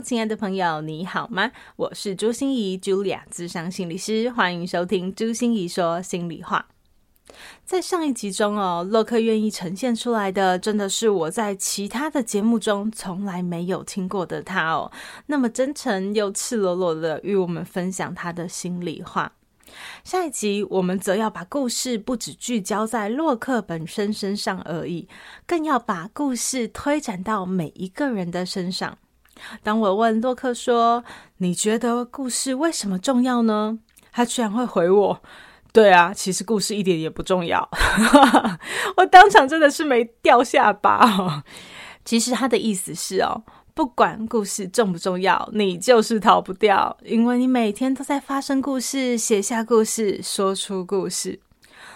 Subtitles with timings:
[0.00, 1.50] 亲爱的朋友，你好吗？
[1.76, 6.68] 我是朱心仪，Julia，咨商心理师，欢迎收听朱心仪说心里话。
[7.64, 14.92] 在上一集中哦，洛克愿意呈现出来的，真的是我在其他的节目中从来没有听过的他哦，
[15.26, 19.32] 那么真诚又赤裸裸的与我们分享他的心里话。
[20.04, 25.08] 下一集我们则要把故事不只聚焦在洛克本身身上而已，
[25.46, 28.96] 更要把故事推展到每一个人的身上。
[29.62, 31.04] 当我问洛克说
[31.38, 33.78] ：“你觉得故事为什么重要呢？”
[34.12, 35.20] 他居然会回我
[35.72, 37.68] ：“对啊，其实故事一点也不重要。
[38.96, 41.42] ”我当场真的是没掉下巴哦。
[42.04, 43.42] 其实他的意思是哦，
[43.74, 51.38] 不管故事重不重要，你就是逃不掉，因为你每天都在发生故事、写下故事、说出故事。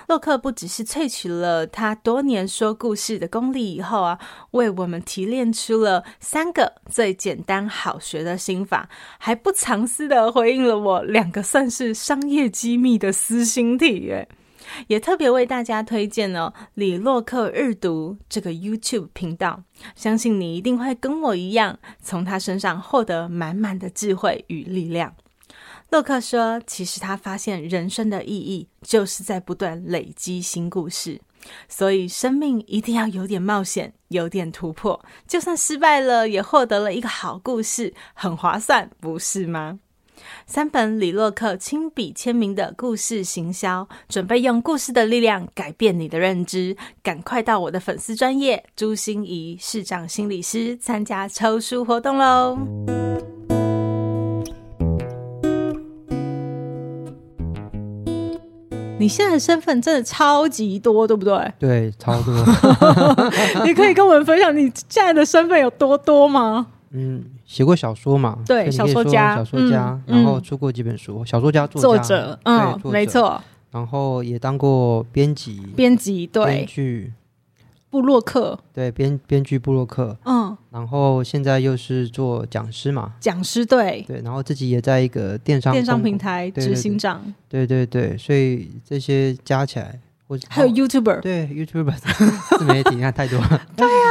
[0.08, 4.19] 洛克不只是萃取了他多年说故事的功力以后啊，
[4.53, 14.28] 为我们提炼出了三个最简单好学的心法，还不藏私的回应了我两个算是商业机密的私心体耶，
[14.89, 19.62] 也特别为大家推荐哦，李洛克日读这个 YouTube 频道，
[19.95, 25.14] 相信你一定会跟我一样，从他身上获得满满的智慧与力量。
[25.92, 31.20] 洛克说：“其实他发现人生的意义就是在不断累积新故事，
[31.68, 39.80] 所以生命一定要有点冒险，有点突破，就算失败了，也获得了一个好故事，很划算，不是吗？”
[40.46, 52.56] 三本李洛克亲笔签名的故事行销，准备用故事的力量改变你的认知，赶快到我的粉丝专业朱心仪市长心理师参加抽书活动喽！
[59.02, 61.52] 你现在的身份真的超级多，对不对？
[61.58, 62.33] 对，超多。
[63.67, 66.68] 你可以跟我们分享你现在的身份有多多吗？
[66.92, 68.39] 嗯，写过小说嘛？
[68.46, 73.42] 对，小说家，小说家，然后出过几本书，小说家作者，嗯，没错。
[73.73, 77.12] 然后也当过编辑，编辑，对，编剧。
[77.92, 84.03] 部落客，对，编编剧部落客，嗯，然后现在又是做讲师嘛，讲师对。
[84.08, 91.95] 对，然后自己也在一个电商电商平台执行长，对对对，所以这些加起来，或者还有 YouTuber，对 YouTuber
[92.57, 94.09] 自媒体，你看太多了， 对啊，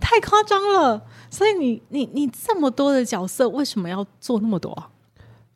[0.00, 4.88] 太夸张了，所以你你你这么多的角色，为什么要做那么多啊？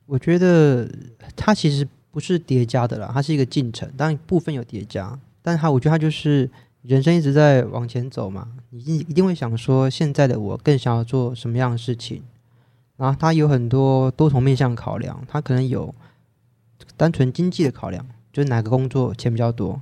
[0.05, 0.87] 我觉得
[1.35, 6.51] 它其实不是叠加的啦，它是一个进程，当然部分有叠加，但它我觉得它就是。
[6.87, 12.23] 人生一直在往前走嘛，你一一定会想说，现在的我更想要做什么样的事情？
[12.97, 15.95] 然后他有很多多重面向考量，他可能有
[16.97, 19.81] 单纯经济的考量，就是哪个工作钱比较多；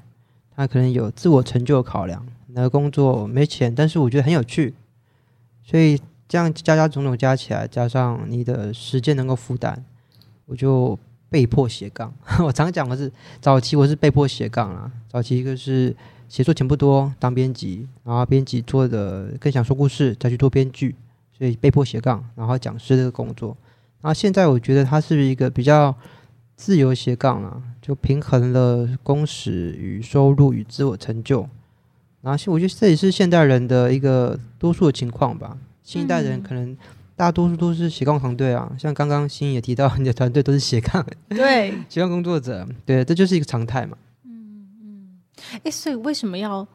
[0.57, 4.75] 他可能有自我成就考量，哪个工作没钱，但是我觉得很有趣。
[5.63, 9.77] 所以这样加加种种加起来，加上你的时间能够负担，
[10.47, 10.99] 我就
[11.29, 12.13] 被迫斜杠。
[12.45, 15.95] 我常讲的是，早期我是被迫斜杠啊，早期一个是。
[16.35, 20.93] 写作钱不多，当编辑，然后编辑做的更想说故事，再去做编剧，
[21.39, 23.57] 所以被迫斜杠，然后讲师这个工作。
[24.01, 25.95] 然后现在我觉得他是一个比较
[26.57, 31.49] 自由斜杠啊，就平衡了工时与收入与自我成就。
[32.21, 35.57] 然后我觉得这也是现代人的一个多数的情况吧。
[35.85, 36.77] 新一代人可能
[37.15, 43.97] 大多数都是斜杠团队啊，像刚刚新也提到，你的团队都是斜杠，对， 斜杠工作者，对，这就是一个常态嘛。
[45.63, 46.67] 哎，所以为什么要？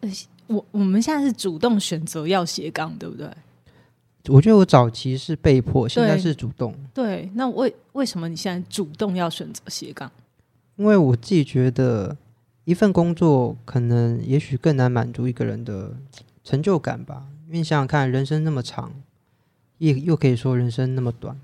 [0.00, 0.10] 呃，
[0.46, 3.28] 我我们现在是主动选择要斜杠，对不对？
[4.28, 6.74] 我觉得我早期是被迫，现在是主动。
[6.94, 10.10] 对，那为为什么你现在主动要选择斜杠？
[10.76, 12.16] 因为我自己觉得，
[12.64, 15.94] 一份工作可能也许更难满足一个人的
[16.42, 17.26] 成就感吧。
[17.48, 18.90] 因为想想看，人生那么长，
[19.76, 21.38] 也又可以说人生那么短。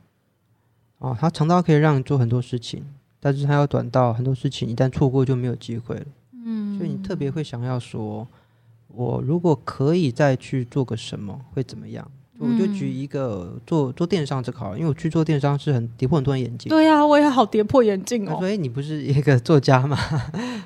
[0.99, 2.85] 哦，它长到可以让你做很多事情，
[3.21, 6.07] 但是它要短到很多事情一旦错过就没有机会了。
[6.45, 8.27] 嗯，所以你特别会想要说，
[8.89, 12.11] 我如果可以再去做个什么，会怎么样？
[12.39, 16.71] 我就举一个做做电商这个好了，因为我去做电商是很跌破很多人眼镜。
[16.71, 18.39] 对呀、啊，我也好跌破眼镜哦。
[18.39, 19.97] 所以你不是一个作家吗？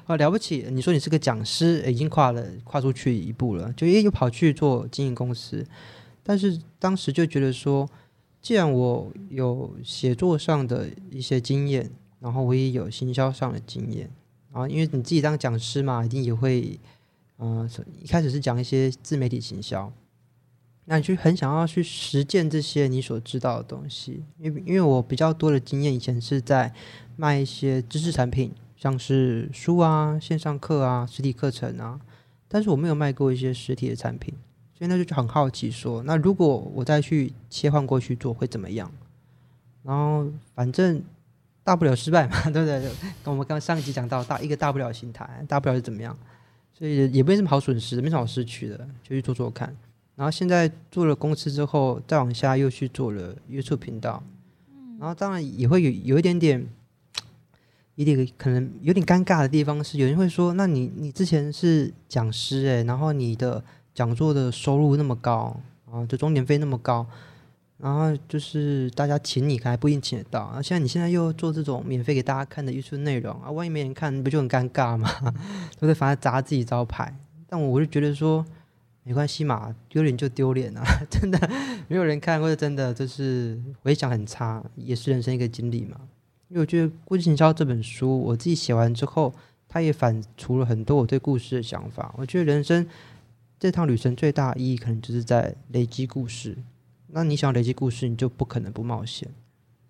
[0.07, 0.67] 啊， 了不起！
[0.71, 5.67] 你说你是个讲师，已经跨了跨出去一步了，就又跑去做经营公司。
[6.23, 7.89] 但是当时就觉得说，
[8.41, 11.91] 既然我有写作上的一些经验。
[12.21, 14.09] 然后我也有行销上的经验。
[14.55, 16.79] 啊因为你自己当讲师嘛，一定也会，
[17.39, 17.69] 嗯、
[18.01, 19.93] 一开始是讲一些自媒体行销，
[20.85, 24.23] 那你就很想要去实践这些你所知道的东西。
[24.39, 26.73] 因为因为我比较多的经验，以前是在
[27.17, 32.01] 卖一些知识产品，像是书啊、线上课啊、实体课程啊，
[32.47, 34.33] 但是我没有卖过一些实体的产品。
[34.77, 38.91] 所以那就很好奇说，那如果我再去切换过去做会怎么样？
[39.85, 41.03] 然后反正
[41.65, 42.81] 大不了失败嘛， 对不对？
[43.25, 46.17] 跟我们刚上一集讲到大一个大不了心态，大不了是怎么样？
[46.73, 49.75] 所以也没什么好损失，没什么好失去的，就去做做看。
[50.15, 54.23] 然后现在做了公司之后，再往下又去做了 YouTube 频道，
[55.01, 56.65] 然后当然也会有有一点点，
[57.97, 63.65] 有点可能有点尴尬的地方是，有人会说，那你你之前是讲师诶、欸，然后你的。
[63.95, 65.57] 讲座的收入那么高
[65.89, 67.07] 啊，就钟点费那么高，
[67.85, 70.63] 然后就是大家请你开不一定请得到啊。
[70.63, 75.07] 现在你现在又做这种免费给大家看的艺术内容啊，万一没人看，不就很尴尬吗？
[75.73, 75.93] 对不对？
[75.93, 77.15] 反而砸自己招牌。
[77.47, 78.43] 但我就觉得说，
[79.03, 81.39] 没关系嘛，丢脸就丢脸啊， 真的
[81.87, 86.01] 没有人看，或者真的就是回想很差，也是人生一个经历嘛。
[86.49, 89.35] 因为我觉得《故事行销》这本书，我自己写完之后，
[89.69, 92.15] 它也反刍了很多我对故事的想法。
[92.17, 92.87] 我觉得人生。
[93.57, 96.59] 这趟旅程最大的意义，可能就是在累积故事。
[97.15, 99.29] 那你想累积故事，你就不可能不冒险，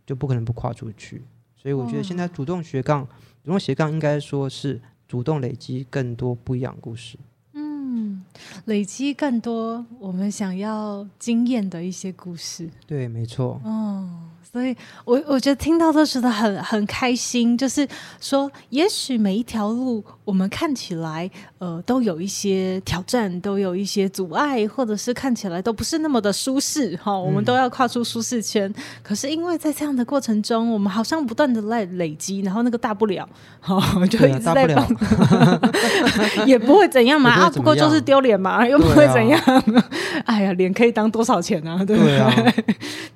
[0.05, 1.23] 就不可能不跨出去。
[1.57, 3.09] 所以我觉得现在主动斜杠，
[3.43, 4.79] 主动斜杠应该说是
[5.09, 7.19] 主动累积更多不一样的故事。
[7.55, 8.23] 嗯，
[8.67, 12.69] 累积更多我们想要经验的一些故事。
[12.87, 13.59] 对，没错。
[13.65, 14.31] 嗯。
[14.55, 14.73] 所以
[15.05, 17.85] 我我觉得听到都觉得很很开心，就是
[18.21, 21.29] 说，也许每一条路我们看起来
[21.59, 28.71] 呃都有一些挑战，都有一些阻碍，或者是看起来都不是那么的舒适哈，我们都要跨出舒适圈。
[28.71, 33.29] 嗯、可是因为在这样的过程中，我们好像不断的在累积，然后那个大不了
[33.67, 35.61] 哦， 就一直在帮，啊、
[36.47, 39.41] 也不会怎样嘛，啊，不过就是丢脸嘛， 又不会怎样。
[39.41, 41.85] 啊、哎呀，脸可以当多少钱啊？
[41.85, 42.15] 对不对？
[42.15, 42.55] 对，啊、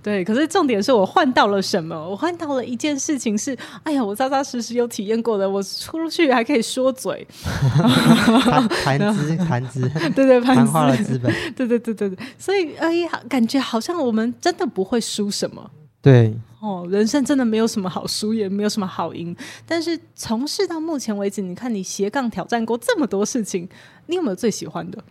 [0.02, 1.27] 对，可是重点是我换。
[1.28, 1.94] 换到了什么？
[1.94, 7.26] 我换到了一件事情是，哎呀，我扎扎实实有体验过的，我出去还可以说嘴，
[8.82, 15.70] 谈资 谈资，对对， 谈话的资本，对对对对对，所以哎呀，感觉好像我们真的不会输什么，
[16.00, 19.36] 对哦，人生真的没有什么好输，也没有什么好赢。
[19.66, 23.68] 但是从事到目前为止，你看你斜杠挑战过这么多事情，
[24.06, 25.04] 你有没有最喜欢的？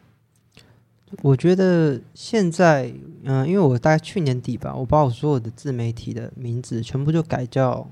[1.21, 2.93] 我觉得现在，
[3.23, 7.89] 嗯、呃，因为我大概去年底吧，我把我所有的自媒体的名字全部就改叫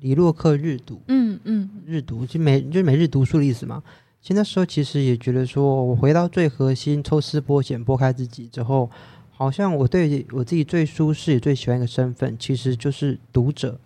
[0.00, 3.82] 李洛克日读，嗯嗯，日读就每就每日读书的意思嘛。
[4.20, 8.90] 其实那时候其实也觉得说，我回到最核心，抽丝剥茧，剥开自己之后，
[9.30, 13.80] 好像我对我自己最舒适也最喜欢一个身份，其实就是读者。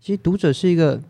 [0.00, 1.02] 其实读者是一个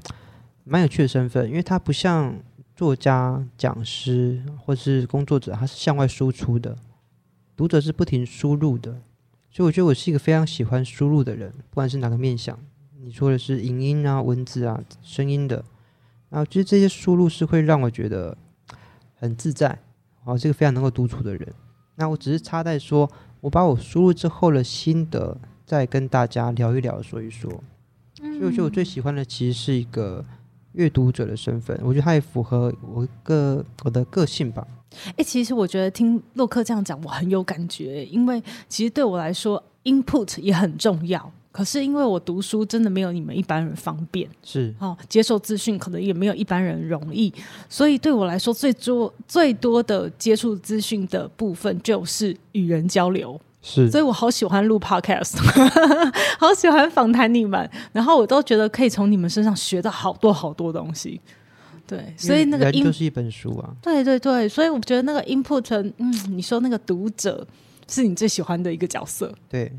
[0.64, 2.34] 蛮有趣的身份，因为它不像。
[2.78, 6.76] 作家、讲师或是工作者，他是向外输出的；
[7.56, 8.92] 读者是不停输入的。
[9.50, 12.56] 所以，我觉得我是一个非常喜欢输入的人，不管是哪个面向。
[13.00, 15.64] 你说的是影音啊、文字啊、声音的，
[16.28, 18.38] 然后其实这些输入是会让我觉得
[19.16, 19.76] 很自在。
[20.22, 21.52] 哦，这个非常能够独处的人。
[21.96, 23.10] 那我只是插在说，
[23.40, 25.36] 我把我输入之后的心得
[25.66, 27.50] 再跟大家聊一聊，说一说。
[28.14, 30.24] 所以，我觉得我最喜欢的其实是一个。
[30.72, 34.66] 阅读者的身份，我觉得他也符合我个我的个性吧。
[35.08, 41.30] 哎、欸，其实我觉得听洛克这样讲，我很有感觉，因为其实对我来说，input 也很重要。
[41.50, 47.32] 可是因为我读书真的没有你们一般人方便，是哦，接受资讯可能也没有一般人容易，
[47.68, 53.40] 所以对我来说，最多最多的接触资讯的部分就是与人交流。
[53.60, 55.36] 是，所以我好喜欢录 podcast，
[56.38, 61.20] 好喜欢访谈你们，然后我都觉得可以从你们身上学到好多好多东西。
[61.86, 63.70] 对，所以那个音就是一本书啊。
[63.82, 67.46] 对对对，所以我觉得那个 input，嗯，你说那个读者
[67.88, 69.34] 是你最喜欢的一个角色。
[69.48, 69.72] 对。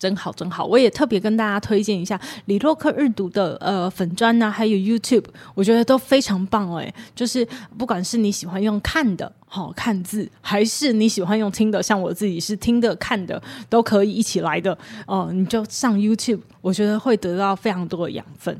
[0.00, 0.64] 真好，真好！
[0.64, 6.92] 我也特别跟大家推荐一下李洛克日读的呃粉砖呐、还有 YouTube，我觉得都非常棒哎。
[7.14, 14.76] 就是不管是你喜欢用看的，好、看字，还是你喜欢用听的，像我自己是听的、看的，都可以一起来的
[15.06, 15.30] 哦。
[15.30, 18.58] 你就上 YouTube，我觉得会得到非常多的养分。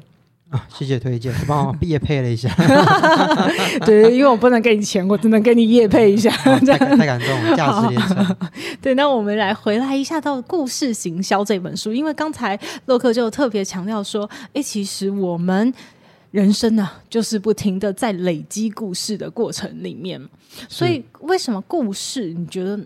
[0.51, 2.53] 啊，谢谢推荐， 帮我业配了一下。
[3.87, 6.29] 对，因为我不能给你钱，我只能给你业配一下。
[6.45, 8.37] 哦、 太感太感动了，价值连城。
[8.83, 15.73] 对，那我们来回来一下到《故事行销》这本书，因为刚才洛克就特别强调说，哎，其实我们
[16.33, 20.21] 人生呢、啊，就是不停的在累积故事的过程里面。
[20.69, 22.77] 所以，为什么故事你觉得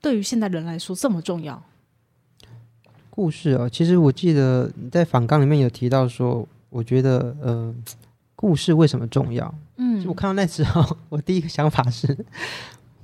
[0.00, 1.60] 对于现代人来说这么重要？
[3.10, 6.46] 故事啊，其实我记得你在访纲里面有提到说。
[6.74, 7.72] 我觉得呃，
[8.34, 9.54] 故事为什么重要？
[9.76, 12.26] 嗯，就我看到那时候， 我第一个想法是。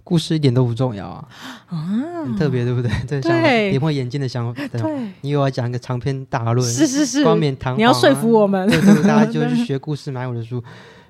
[0.03, 1.29] 故事一点都不重要啊，
[1.69, 1.77] 啊
[2.25, 2.91] 很特别，对不对？
[3.07, 4.61] 这想法，跌破眼镜的想法。
[4.73, 10.61] 对，你又要讲一个长篇大论，是是是，冠冕堂皇，你要说服我们，对对，大家 就去学故事，买我的书。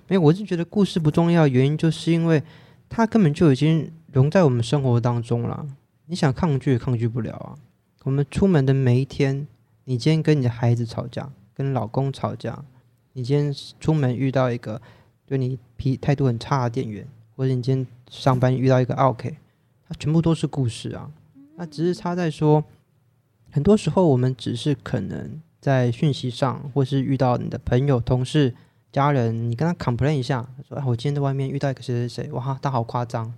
[0.06, 2.42] 没有，我是觉得故事不重要，原因就是因为
[2.90, 5.66] 它根本就已经融在我们生活当中了。
[6.04, 7.54] 你想抗拒也抗拒不了啊。
[8.04, 9.46] 我们出门的每一天，
[9.84, 11.26] 你今天跟你的孩子吵架，
[11.60, 12.64] 跟老公吵架，
[13.12, 14.80] 你今天出门遇到一个
[15.26, 17.06] 对你脾态度很差的店员。
[17.36, 19.36] 或者你今天上班遇到一个 OK，
[19.86, 21.10] 它全部都是故事啊。
[21.56, 22.64] 那只是差在说，
[23.50, 28.54] 很多时候我们只是可能在讯息上，或是遇到你的朋友、同事、
[28.90, 33.32] 家人，你跟他 complain 一下，说：“哎，我今天在外面遇到一个谁谁谁，哇，他好夸张。”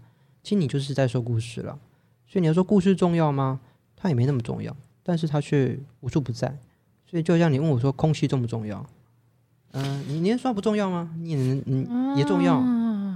[0.44, 1.78] 其实你就是在说故事了。
[2.26, 3.60] 所以你要说故事重要吗？
[3.96, 6.58] 它也没那么重要，但是它却无处不在。
[7.12, 8.84] 所以就像你问我说，空气重不重要？
[9.70, 11.14] 嗯、呃，你连说不重要吗？
[11.20, 12.60] 你也你也重要，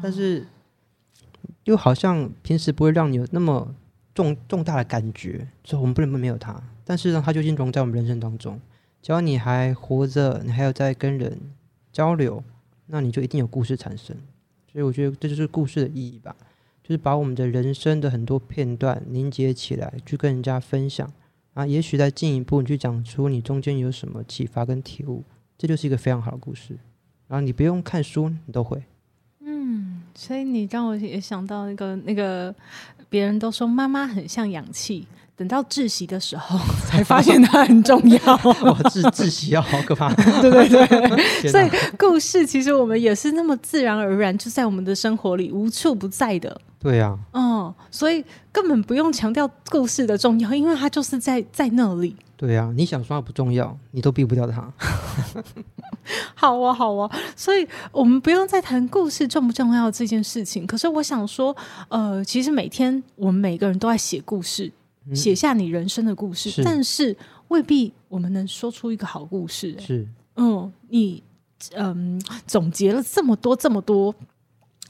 [0.00, 0.46] 但是。
[1.64, 3.74] 又好像平时不会让你有那么
[4.14, 6.62] 重重大的感觉，所以我们不能没有它。
[6.84, 8.60] 但是呢，它就已经融在我们人生当中。
[9.02, 11.40] 只要你还活着，你还有在跟人
[11.92, 12.40] 交流，
[12.86, 14.16] 那你就一定有故事产生。
[14.70, 16.36] 所以我觉得这就是故事的意义吧，
[16.84, 21.12] 就是把我们的人生的很多片段凝结起来，去跟人家分享
[21.56, 21.66] 啊。
[21.66, 25.25] 也许再进一步，你去讲出你中间有什么启发跟体悟，
[25.58, 26.78] 这就是一个非常好的故事。
[27.26, 28.80] 然后你不用看书，你都会。
[29.44, 32.54] 嗯所以你让我也想到那个那个，
[33.08, 36.58] 别人都说妈妈很像氧气，等到窒息的时候
[36.88, 38.18] 才发现它很重要。
[38.46, 40.14] 哇，窒窒息要好可怕！
[40.40, 46.58] 对对对，所以故事其实我们也是那么自然而然就在我们的生活里无处不在的。
[46.87, 52.14] 对呀、啊，嗯，所以根本不用强调故事的重要，因为它就是在在那里。
[52.37, 54.73] 对呀、啊，你想说它不重要，你都避不掉它。
[56.37, 60.64] 好啊，好啊，所以我们不用再谈故事重不重要这件事情。
[60.64, 61.57] 可是我想说，
[61.88, 64.71] 呃，其实每天我们每个人都在写故事，
[65.09, 67.16] 嗯、写下你人生的故事，是但是
[67.49, 69.76] 未必我们能说出一个好故事。
[69.81, 71.21] 是，嗯，你
[71.75, 74.14] 嗯总结了这么多这么多。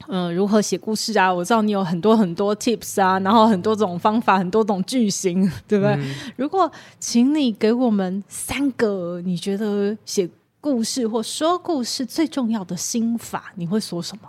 [0.09, 1.33] 嗯、呃，如何写故事啊？
[1.33, 5.95] 我知道你有很多很多 tips 啊，然后很多种方法，很多种句型，对不对？
[5.95, 10.29] 嗯、如果请你给我们三个你觉得写
[10.61, 14.29] 故事或说故事最重要的心法，你会说什么？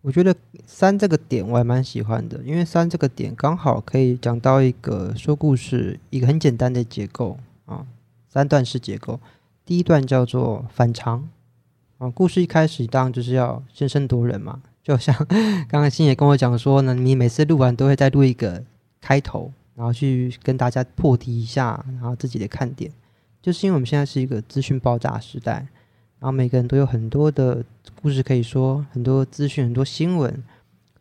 [0.00, 0.34] 我觉得
[0.66, 7.84] 三这个点我还蛮喜欢的，因为三这个点刚好可以讲到一个说故事一个很简单的结构啊，
[8.28, 9.18] 三段式结构。
[9.66, 11.28] 第一段叫做反常。
[12.04, 15.16] 啊，故事一开始当然就是要先声夺人嘛，就像
[15.66, 18.62] 刚刚星爷跟我讲说呢，你每次录完都会再录一个
[19.00, 22.92] 开头，然后去跟大家破题一下，然后自己的看点，
[23.40, 25.66] 就是因为我们现在是一个资讯爆炸时代，
[26.18, 27.64] 然后每个人都有很多的
[28.02, 30.44] 故事可以说，很多资讯，很多新闻，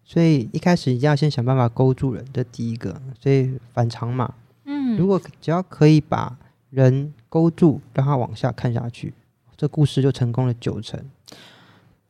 [0.05, 4.33] 所以一开始一定要先想办法勾住人，这第一个，所以反常嘛，
[4.63, 6.37] 嗯，如果只要可以把
[6.69, 9.13] 人勾住，让他往下看下去。
[9.63, 10.99] 这故事就成功了九成，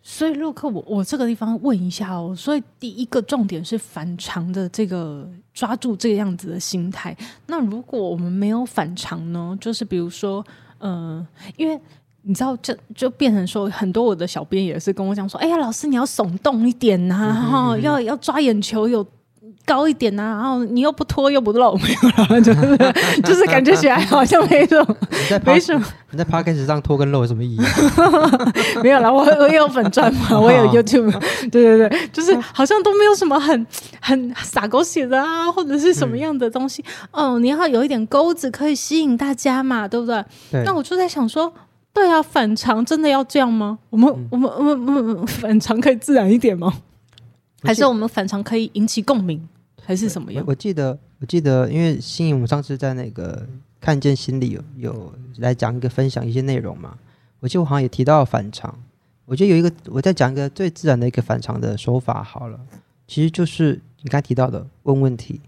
[0.01, 7.15] 所以洛克，我我这个地方问一下哦，所以第一个重点是反常的这个抓住这个样子的心态。
[7.45, 9.55] 那如果我们没有反常呢？
[9.61, 10.43] 就是比如说，
[10.79, 11.79] 嗯、呃，因为
[12.23, 19.05] 你知道，这就，就变成说，很多我的小编也是跟我讲说，哎呀，老师你要耸动一点呐、啊，哈、嗯，要要抓眼球有。
[19.65, 24.97] 高一点呐、啊，然后你又不脱又不露，没有了，就是就是感觉起来好像没什么，
[25.45, 25.85] 没什么。
[26.11, 27.61] 你在 podcast 上脱跟露有什么意义？
[28.83, 31.11] 没有了，我我也有粉钻嘛， 我也有 YouTube，
[31.49, 33.65] 对对对，就是好像都没有什么很
[33.99, 36.83] 很洒狗血的啊，或者是什么样的东西。
[37.11, 40.23] 嗯、哦，你要有一点钩子可以吸引大家嘛，对不对？
[40.51, 40.63] 对。
[40.65, 41.51] 那我就在想说，
[41.93, 43.79] 对啊，反常真的要这样吗？
[43.89, 46.71] 我们、嗯、我们我们我们反常可以自然一点吗？
[47.63, 49.47] 还是我们反常可以引起共鸣？
[49.85, 50.43] 还是什么样？
[50.45, 53.45] 我，我记得，我记得，因为新颖，我们上次在那个
[53.81, 56.97] 看见心里有有来讲一个分享一些内容嘛。
[57.39, 58.73] 我记得我好像也提到了反常。
[59.25, 62.59] 我觉得有一个，我再讲一个最自然的一个反常的手法好了，
[63.07, 65.41] 其实就是你刚才提到的问问题。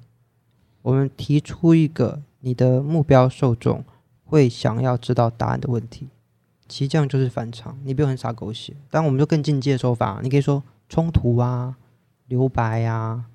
[0.82, 3.84] 我们提出一个你的目标受众
[4.24, 6.08] 会想要知道答案的问题，
[6.68, 7.78] 其实这样就是反常。
[7.84, 11.76] 你不用很傻狗血，但我们就更进阶的手法，你可以说冲突啊、
[12.28, 13.26] 留白啊。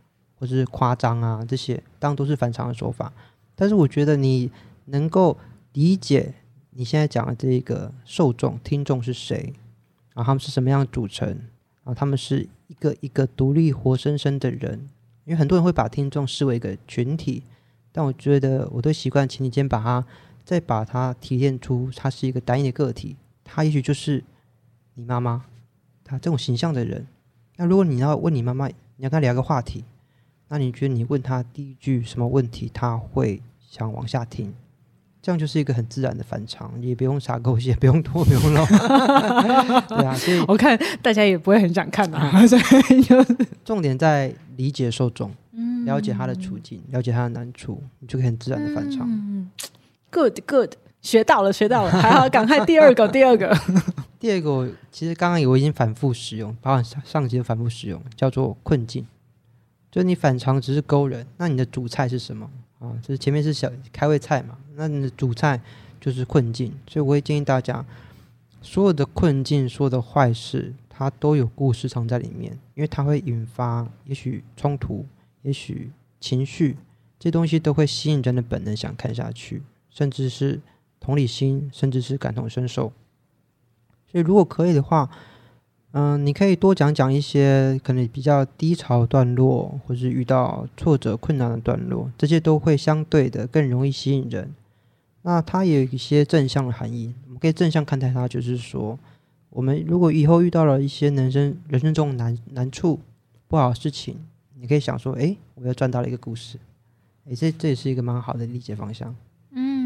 [0.40, 3.12] 或是夸张啊，这些当然都是反常的手法。
[3.54, 4.50] 但是我觉得你
[4.86, 5.36] 能够
[5.74, 6.32] 理解
[6.70, 9.52] 你现在讲的这个受众、听众是谁，
[10.14, 14.88] 然后他们是什么样的组成，然后他们是一个一个独立活生生的人。
[15.26, 17.42] 因为很多人会把听众视为一个群体，
[17.92, 20.02] 但我觉得我都习惯，请你先把它
[20.42, 23.14] 再把它提炼出，它是一个单一的个体。
[23.44, 24.24] 她也许就是
[24.94, 25.44] 你妈妈，
[26.02, 27.06] 她这种形象的人。
[27.60, 28.74] 那如果你要问你妈妈，你
[29.04, 29.84] 要跟她聊个话题，
[30.48, 34.54] 那你觉得你问她第一句什么问题，她会想往下听？
[35.20, 38.64] 这样就是一个很自然的反常，也不用撒狗血，不用拖，不用漏。
[38.64, 42.46] 对啊，所以我看大家也不会很想看啊。
[42.46, 45.30] 所以就是 重点在理解受众，
[45.84, 49.06] 了解他的处境，了解他的难处，你就可以很自然的反常。
[49.06, 49.50] 嗯
[50.10, 53.56] ，good good，学到了学到了， 还好，赶快第二个第二个。
[54.18, 59.06] 第二个， 其实刚刚我已经反复使用，包括上上集的反复使用，叫做困境。
[59.90, 62.48] 就是你反常只是勾人，那你的主菜是什么？
[62.78, 65.60] 啊，就是前面是小开胃菜嘛，那你的主菜
[66.00, 67.84] 就是困境，所以我会建议大家，
[68.62, 75.04] 所有的困境、所有的坏事，它都有故事藏在里面，因为它会引发也许冲突，
[75.42, 75.90] 也许
[76.20, 76.76] 情绪，
[77.18, 80.60] 这东西都会吸引人的本能想看下去，甚至是
[81.00, 82.92] 同理心，甚至是感同身受。
[84.06, 85.10] 所以如果可以的话，
[85.92, 94.54] 嗯，你可以多讲讲一些可能比较低潮段落，或是遇到挫折困难的段落，这些都会相对的更容易吸引人。
[95.22, 98.98] 那它也有一些正向的含义，我们可以正向看待它，就是说，
[99.50, 103.00] 我们如果以后遇到了一些人生人生中难难处、
[103.48, 104.16] 不好的事情，
[104.58, 106.56] 你可以想说，诶，我又赚到了一个故事，
[107.26, 109.14] 诶，这这也是一个蛮好的理解方向。
[109.50, 109.79] 嗯，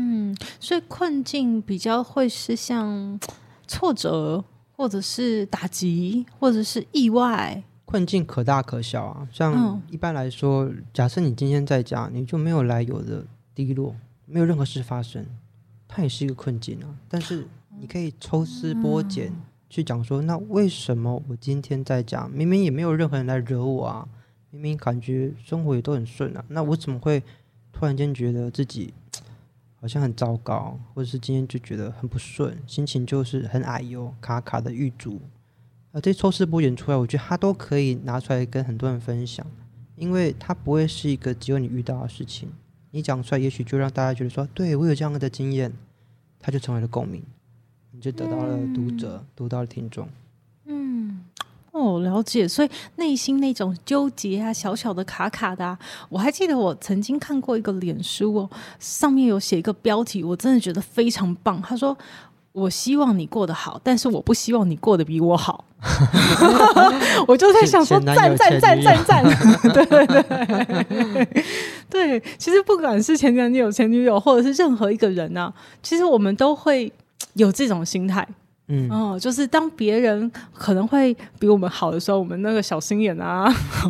[0.61, 3.19] 所以困境比较会是像
[3.67, 4.45] 挫折。
[4.77, 9.29] 或者是打击，或者是意外，困境可大可小啊。
[9.31, 13.95] 像一般来说，嗯、假设你今天在家，你就没有来由的低落，
[14.27, 15.25] 没有任何事发生，
[15.87, 16.91] 它也是一个困境啊。
[17.09, 17.47] 但是
[17.79, 19.33] 你可以抽丝剥茧
[19.71, 24.09] 去讲说，那为什么我今天在家，明明也没有任何人来惹我啊，
[24.51, 27.23] 明明感觉生活也都很顺啊，那我怎么会
[27.73, 28.93] 突然间觉得自己？
[29.85, 35.21] 好像很糟糕，或者是今天就觉得很不顺，心情就是很矮哟，卡卡的郁卒。
[35.93, 39.47] 啊，这抽丝剥茧出来，我觉得他都可以拿出来跟很多人分享，
[39.97, 42.49] 因为它不会是一个只有你遇到的事情，
[42.93, 45.71] 你讲出来，也许就让大家觉得说，对我有这样的经验，
[46.41, 47.23] 它就成为了共鸣，
[47.91, 50.09] 你就得到了读者，嗯、读到了听众。
[51.75, 52.47] 哦，了解。
[52.47, 55.77] 所以内心那种纠结啊，小小的卡卡的啊，
[56.09, 61.61] 我还记得我曾经看过一个脸书哦，上面有写一个标题，我真的觉得非常棒。
[61.61, 61.97] 他说
[62.53, 65.65] ：“我希望你过得好，但是我不希望你过得比我好。
[67.27, 69.25] ”我就在想说，赞赞赞赞赞，
[69.75, 71.29] 对对对
[71.91, 72.23] 对。
[72.39, 76.93] 其实不管是前男友、前女友，或者是任何一个人呢，其实我们都会
[77.33, 78.25] 有这种心态。
[78.69, 83.47] 嗯哦，就是当别人可能会比我们好的时候，我们那个小心眼啊、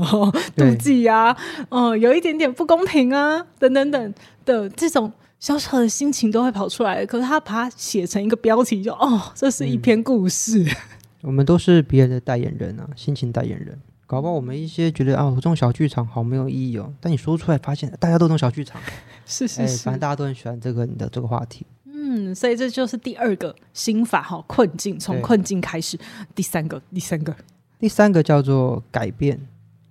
[0.56, 1.36] 妒忌啊，
[1.68, 7.06] 哦，有一点点不公平啊，等等等的这种小小的心情都会跑出来。
[7.06, 10.62] 可是他把它写成一个标题就，就哦，这是一篇故事。
[10.64, 10.76] 嗯、
[11.22, 13.78] 我们都是别人的代言人啊， 心情代言人。
[14.06, 18.80] 搞不好我们一些觉得啊，我这种小剧场好没有意义哦，但你说出来，发现大家都这种小剧场，
[19.24, 21.64] 是是是，反正大家都很喜欢这个你的这个话题。
[22.06, 25.98] 嗯，所以这就是第二个心法哈，困境，从困境开始。
[26.34, 27.34] 第三个，第三个，
[27.78, 29.40] 第三个叫做改变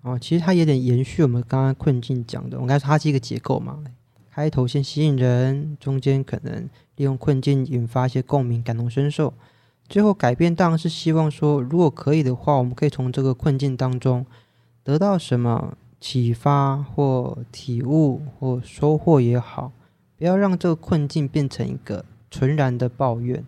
[0.04, 0.18] 哦。
[0.20, 2.60] 其实它有点延续我们刚刚困境讲的。
[2.60, 3.80] 我刚才说它是一个结构嘛，
[4.30, 9.34] 开头先吸引人，中间可能利用困境引发一些共鸣、感同身受，
[9.90, 14.24] 最后改变当然是希望说，如果可以的话，我们可以从这个困境当中
[14.84, 19.72] 得到什么启发或体悟或收获也好。
[20.18, 23.44] 不要让这个困境变成一个纯然的抱怨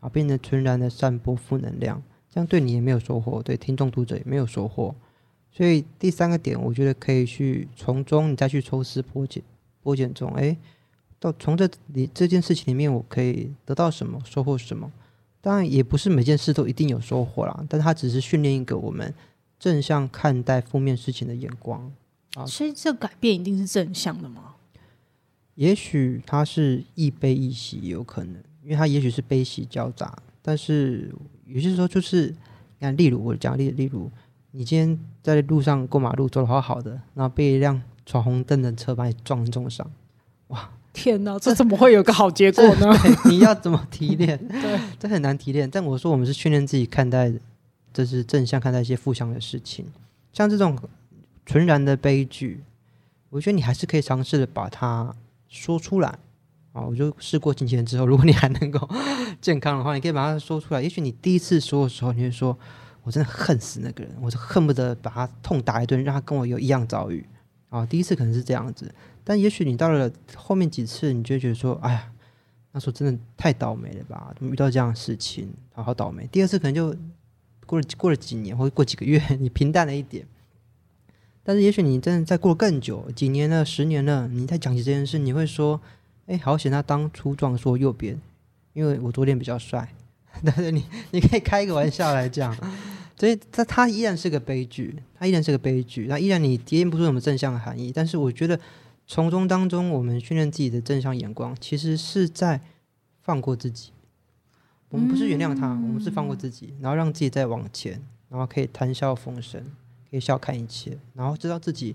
[0.00, 4.94] 啊，变成纯然的散播负能量，这样对你也没有收获，对听众读者也没有收获。
[5.52, 9.42] 所以第三个点，我觉得可以去从中你再去抽丝剥茧，
[9.82, 10.56] 剥茧中，哎，
[11.18, 14.90] 到从这里这件事情里面，我可以得到什么，收获什么？
[15.40, 19.12] 当然也不是每件事都一定有收获啦，但它只是训练一个我们
[19.58, 21.90] 正向看待负面事情的眼光
[22.34, 22.46] 啊。
[22.46, 24.54] 所以这改变一定是正向的吗？
[25.60, 30.16] 也许它是亦悲亦喜，也有可能，因为它也许是悲喜交杂。
[30.40, 32.28] 但是有些时候就是，
[32.78, 34.10] 你看，例如我讲例，例如
[34.52, 39.86] 你今天在路上过马路走的好好的，然后被一辆闯红灯的车把你撞重伤，
[40.46, 40.70] 哇！
[40.94, 42.90] 天哪，这怎么会有个好结果呢？
[43.28, 44.38] 你要怎么提炼？
[44.48, 45.70] 对，这很难提炼。
[45.70, 47.30] 但我说我们是训练自己看待，
[47.92, 49.84] 这是正向看待一些负向的事情，
[50.32, 50.78] 像这种
[51.44, 52.62] 纯然的悲剧，
[53.28, 55.14] 我觉得你还是可以尝试的把它。
[55.50, 56.08] 说出来
[56.72, 56.80] 啊！
[56.82, 58.88] 我就试过境迁之后，如果你还能够
[59.42, 60.80] 健康的话，你可以把它说出来。
[60.80, 62.56] 也许你第一次说的时候，你会说
[63.02, 67.26] ：“我真的恨死那个人，我就恨不得把他痛打一顿，让他跟我有一样遭遇。”
[67.68, 68.92] 啊，第一次可能是这样子，
[69.24, 72.12] 但也许你到了后面几次，你就觉得说：“哎呀，
[72.72, 74.32] 那时候真的太倒霉了吧？
[74.36, 76.28] 怎么遇到这样的事情，好好倒霉。
[76.30, 76.94] 第二次可能就
[77.66, 80.24] 过了过了几年，或过几个月， 你平淡了一点。
[81.42, 85.80] 但是也许你真的再过更久，几年了，十年了，你再讲起这件事，你会说
[86.26, 88.20] ：“哎，好险他当初撞说右边，
[88.72, 89.92] 因为我左脸比较帅。
[90.44, 92.56] ”但是你 你可以开个玩笑来讲。
[93.16, 96.06] 所以他他依然是个悲剧，他依然是个悲剧。
[96.08, 97.92] 那依然你体验不出什么正向的含义。
[97.94, 98.58] 但是我觉得
[99.06, 102.60] 从中当中，我们训练自己的正向眼光，其实是在
[103.22, 103.90] 放过自己。
[104.88, 108.00] 我们不是原谅他，我们是放过自己，然后让自己再往前，
[108.30, 109.62] 然后可以谈笑风生，
[110.10, 111.94] 可以笑看一切，然后知道自己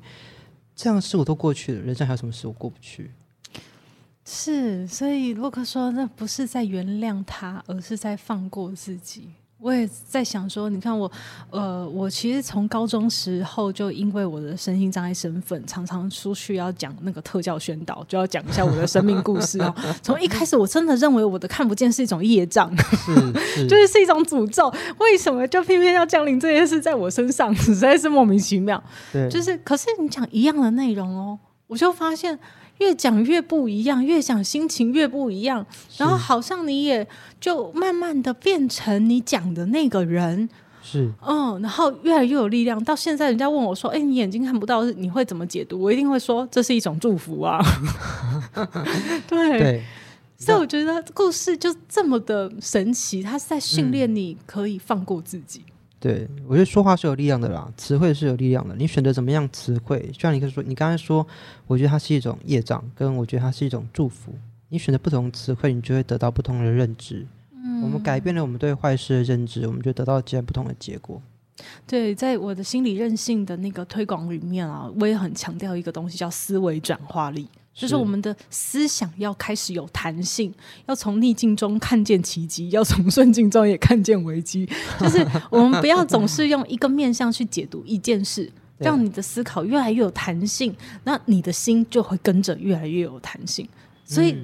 [0.75, 3.11] 这样事我都过去了，人生还有什么事我过不去？
[4.25, 9.29] 是，所以洛克说，那不是在原谅他，而是在放过自己。
[9.65, 11.11] 我也在想说，你看我，
[11.49, 19.73] 呃，我其实从高中时候就因为我的身心障碍身份，常常出去要讲那个特教宣导，就要讲一下我的生命故事哦。
[20.03, 22.71] 从一开始，我真的认为我的看不见是一种业障，
[23.67, 24.71] 就是是一种诅咒。
[24.99, 27.51] 为什么就偏偏要降临这件事在我身上？
[27.55, 28.83] 实在是莫名其妙。
[29.11, 32.37] 对，就是可是你讲一样的内容哦，我就发现。
[32.79, 35.65] 越讲越不一样，越讲心情越不一样，
[35.97, 37.07] 然后好像你也
[37.39, 40.49] 就慢慢的变成你讲的那个人，
[40.83, 42.83] 是，嗯，然后越来越有力量。
[42.83, 47.59] 到现在，人家问我说：“哎，你眼睛看不到，你会怎么解读？”我一定会说：“这是一种祝福啊。
[49.25, 49.83] ”对，对，
[50.37, 55.61] 所以我觉得故事就这么的神奇，它是在训练你可以放过自己。
[56.05, 58.75] 对，我觉得说话是有力量的啦，词汇是有力量的。
[58.75, 61.25] 你选择怎么样词汇，就像你可以说，你刚才说，
[61.65, 64.31] 我觉得它是一种业障，跟我觉得它是一种祝福。
[64.69, 67.25] 你选择不同词汇，你就会得到不同的认知。
[67.51, 71.19] 嗯，我们改变了我们对坏事的认知，我们就得到截然不同的结果。
[71.87, 77.47] 对，在我的心理韧性的那个推广里面啊，我也很强调一个东西，叫思维转化力。
[77.75, 80.51] 就是我们的思想要开始有弹性，
[80.85, 84.65] 要从逆境中看见奇迹，要从顺境中也看见危机。
[84.97, 93.67] 就是我们不要总是用一个面向去解读一件事，让你的思考越来越有弹性，那你的心就会跟着越来越有弹性。
[94.05, 94.37] 所以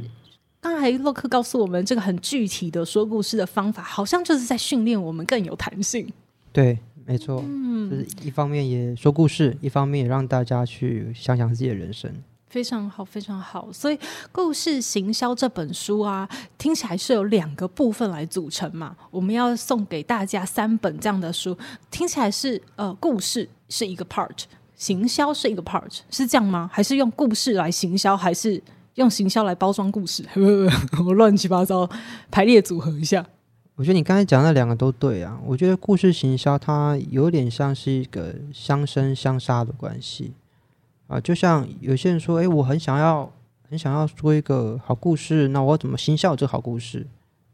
[0.59, 6.11] 刚才洛克告诉我们这个很具体的说故事的方法，好像就是在训练我们更有弹性。
[6.51, 12.11] 对，没错，嗯，就是一方面也说故事，一方面也让大家去想想自己的人生。
[12.51, 13.71] 非常好，非常好。
[13.71, 13.97] 所以，
[14.29, 18.93] 故事行销这本书啊，听起来是有两个部分来组成嘛。
[19.09, 21.57] 我们要送给大家三本这样的书，
[21.89, 24.43] 听起来是呃，故事是一个 part，
[24.75, 26.69] 行销是一个 part，是这样吗？
[26.73, 28.61] 还是用故事来行销，还是
[28.95, 30.21] 用行销来包装故事？
[31.07, 31.89] 我乱七八糟
[32.29, 33.25] 排列组合一下。
[33.75, 35.39] 我觉得你刚才讲的两个都对啊。
[35.45, 40.33] 我觉得故事行销它有点像是一个相生相杀的关系。
[41.11, 43.29] 啊，就像有些人说，哎，我很想要，
[43.69, 47.05] 很想要说一个好故事，那我怎么行销这个好故事？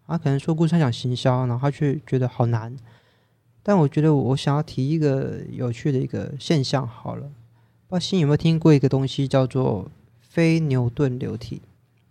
[0.06, 2.76] 他可能说故事他想行销，然后他却觉得好难。
[3.64, 7.32] 但我觉得我想要提一个有趣的一个现象，好了，不知
[7.96, 9.90] 道新有没有听过一个东西叫做
[10.22, 11.60] 非牛顿流体？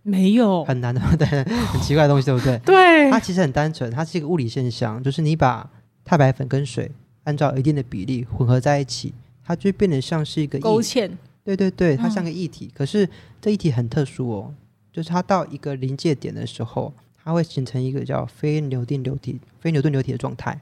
[0.03, 2.59] 没有，很难的， 对，很奇怪的东西，对不对？
[2.59, 5.71] 对，它其实很单纯，它是一个物理现象，就是你把
[6.05, 6.91] 太白粉跟水
[7.23, 11.09] 按照一定的比例混合在一起，它就变得像是一个勾芡。
[11.47, 13.09] 对对对，它像个液体，嗯、可是
[13.41, 14.53] 这液体很特殊哦，
[14.93, 20.61] 就是它到一个临界点的时候，它会形成一个叫非牛顿流体、非牛顿流体的状态。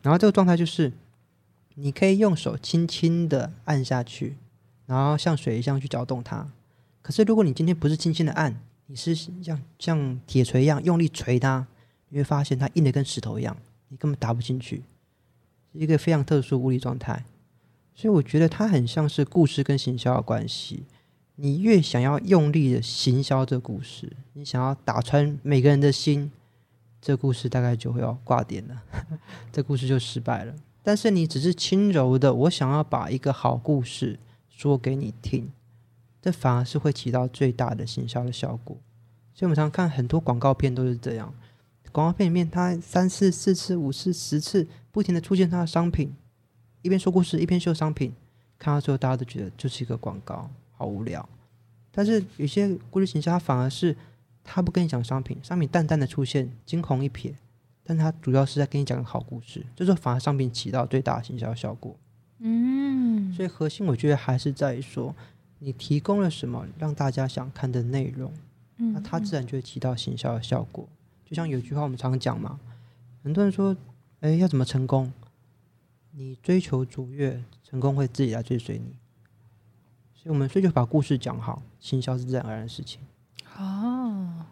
[0.00, 0.90] 然后这个状态就是，
[1.74, 4.36] 你可以用手轻轻的按下去，
[4.86, 6.48] 然后像水一样去搅动它。
[7.02, 11.66] 可是如果你今天不是轻轻的按，你是像像铁锤一样用力锤它，
[12.08, 13.54] 你会发现它硬的跟石头一样，
[13.88, 14.82] 你根本打不进去，
[15.70, 17.22] 是一个非常特殊物理状态。
[17.94, 20.84] 所以我觉得它很像是故事跟行销的关系。
[21.36, 26.30] 你越想要用力的行销这故事，你想要打穿每个人的心，
[27.00, 28.82] 这故事大概就会要挂点了，
[29.50, 30.54] 这故事就失败了。
[30.82, 35.50] 但是你只是轻柔的，我想要把一个好故事说给你听，
[36.22, 38.76] 这反而是会起到最大的行销的效果。
[39.34, 41.34] 所以我们常看很多广告片都是这样，
[41.90, 46.14] 广告片里面它三次、四次、五次、十次不停的出现它的商品。
[46.84, 48.12] 一边说故事，一边秀商品，
[48.58, 51.26] 看到最后，大家都觉得就是一个广告，好无聊。
[51.90, 53.96] 但是有些故事行销，它反而是
[54.44, 57.32] 他不跟你讲商品，商品淡淡的出现，惊鸿一瞥，
[57.82, 61.96] 但他主要是在跟你讲个好故事，这时候反而商品起到最大的行销效果。
[62.40, 65.14] 嗯，所以核心我觉得还是在于说，
[65.60, 68.30] 你提供了什么让大家想看的内容，
[68.76, 70.86] 那它自然就会起到行销的效果。
[71.24, 72.60] 就像有句话我们常讲嘛，
[73.22, 73.74] 很多人说，
[74.20, 75.10] 哎，要怎么成功？
[76.16, 78.96] 你追求卓越，成功会自己来追随你。
[80.14, 83.00] 所以，我们所以就把故事讲好，行销是自然而然的事情。
[83.58, 84.46] 哦，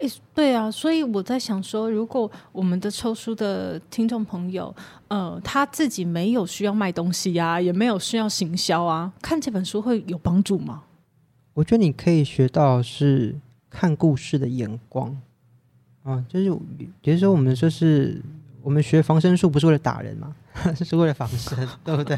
[0.00, 4.74] 哎，对啊，所以我在想说，如果我们的抽书的听众朋友，
[5.08, 10.82] 呃，他自己没有需要卖东西啊，也没有需要行销啊，看这本书会有帮助吗？
[11.54, 13.34] 我觉得你可以学到是
[13.70, 15.16] 看故事的眼光
[16.02, 16.50] 啊，就是
[17.00, 18.20] 比如说我们就是
[18.60, 20.34] 我们学防身术不是为了打人嘛，
[20.84, 22.16] 是为了防身，对不对？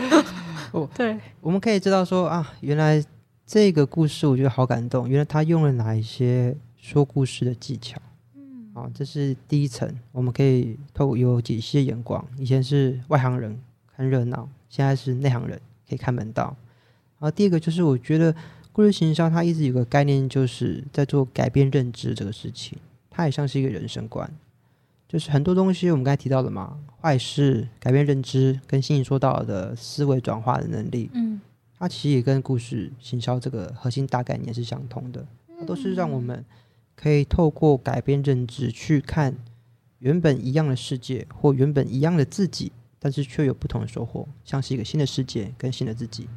[0.72, 3.04] 哦，对，我们可以知道说啊，原来
[3.46, 6.56] 这个故事我觉得好感动，原来他用了哪一些。
[6.82, 8.00] 说故事的技巧，
[8.34, 12.26] 嗯，啊，这是第一层，我们可以透过有解析的眼光。
[12.38, 13.54] 以前是外行人
[13.94, 16.56] 看热闹，现在是内行人可以看门道。
[17.18, 18.34] 然后第二个就是，我觉得
[18.72, 22.78] 故事行销它一直有个概念，就是在做改变认知这个事情，
[23.10, 24.32] 它也像是一个人生观，
[25.10, 31.40] 就是很多东西我们刚才提到的嘛，坏事、改变认知，跟心理说到的思维转化的能力，嗯，
[31.76, 35.26] 它其实也跟故事行销这个核心大概念是相通的，
[35.58, 36.44] 它都是让我们。
[36.94, 39.34] 可以透过改变认知去看
[40.00, 46.28] 原本一样的世界，或原本一样的自己，但是却有不同的收获，像是一个新的世界跟新的自己。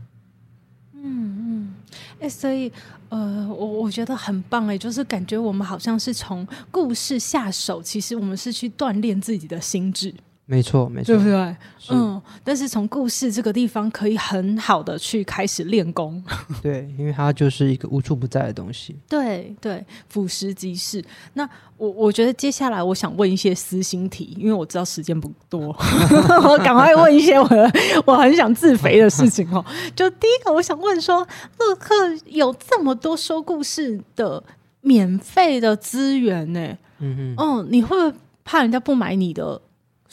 [2.20, 2.72] 哎、所以
[3.10, 10.14] 呃，我我觉得很棒哎，就是感觉我们好像是从故事下手，其实我们是去锻炼自己的心智。
[10.46, 11.56] 没错，没错，对不对？
[11.90, 16.22] 嗯，但是从故事这个地方可以很好的去开始练功。
[16.62, 18.98] 对，因为它就是一个无处不在的东西。
[19.08, 21.02] 对对，俯拾即是。
[21.34, 25.68] 那我我觉得接下来我想问一些私心题，因为我知道时间不多，
[26.50, 27.72] 我赶快问一些我的
[28.06, 29.64] 我很想自肥的事情哦。
[29.96, 31.26] 就第一个，我想问说，
[31.58, 31.94] 乐克
[32.26, 34.44] 有这么多说故事的
[34.82, 36.78] 免费的资源呢？
[37.00, 37.96] 嗯嗯，哦，你会
[38.44, 39.62] 怕人家不买你的？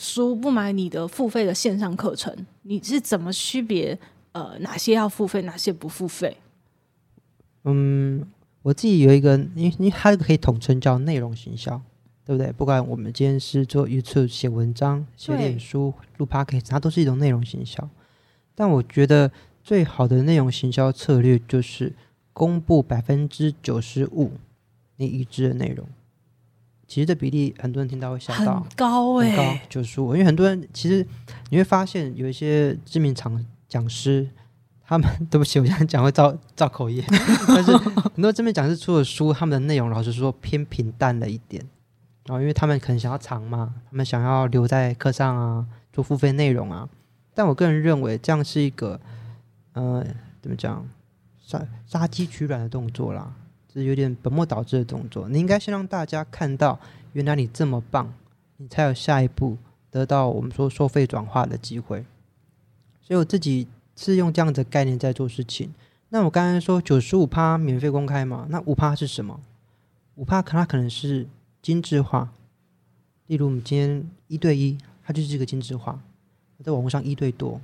[0.01, 3.97] 书不买你的付费的线上课程，你是怎么区别？
[4.31, 6.37] 呃，哪些要付费，哪些不付费？
[7.65, 8.25] 嗯，
[8.63, 11.79] 我自己有一个，因为因为它可以统称叫内容行销，
[12.25, 12.51] 对不对？
[12.51, 17.87] 不管我们今天是做 YouTube 写文章、写脸书、录 Podcast，它都是一种内容行销。
[18.55, 19.31] 但我觉得
[19.63, 21.93] 最好的内容行销策略就是
[22.33, 24.31] 公布百分之九十五
[24.95, 25.87] 你已知的内容。
[26.91, 30.13] 其实这比例很多人听到会吓到，很高哎、欸，很高九十五。
[30.13, 31.07] 因为很多人其实
[31.49, 34.27] 你会发现有一些知名场讲师，
[34.85, 37.01] 他们对不起，我这样讲会造造口业，
[37.47, 41.63] 但是很多知名讲师出的书，他们的内容老实说偏平淡了一点。
[42.25, 46.89] 然后因为他们可能想要长嘛，他们想要留在课上啊，做付费内容啊。
[47.33, 48.99] 但我个人认为这样是一个，
[49.71, 50.05] 呃，
[50.41, 50.85] 怎么讲，
[51.41, 53.33] 杀杀鸡取卵的动作啦。
[53.73, 55.29] 是有点本末倒置的动作。
[55.29, 56.79] 你应该先让大家看到，
[57.13, 58.13] 原来你这么棒，
[58.57, 59.57] 你才有下一步
[59.89, 62.05] 得到我们说收费转化的机会。
[63.01, 65.73] 所以我自己是用这样的概念在做事情。
[66.09, 69.39] 那我刚才说九十五趴免费公开嘛，那五趴是什么？
[70.15, 71.25] 五趴可它可能是
[71.61, 72.33] 精致化，
[73.27, 76.01] 例如我们今天一对一，它就是一个精致化，
[76.63, 77.61] 在网络上一对多。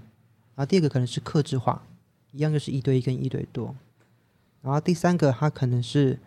[0.56, 1.84] 然后第二个可能是克制化，
[2.32, 3.76] 一样就是一对一跟一对多。
[4.67, 6.19] 然后第三个，它可能是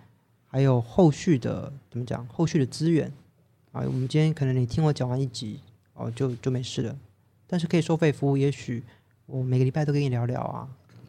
[0.46, 2.26] 还有后续的怎么讲？
[2.28, 3.12] 后续的资源
[3.70, 5.60] 啊，我们今天可能你听我讲完一集
[5.92, 6.96] 哦，就就没事了。
[7.46, 8.82] 但是可以收费服务，也许
[9.26, 10.66] 我每个礼拜都跟你聊聊啊，